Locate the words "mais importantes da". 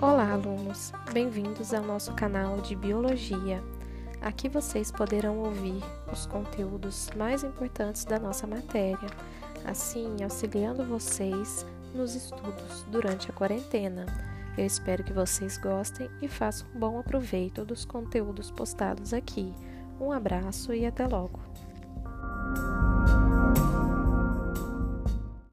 7.16-8.16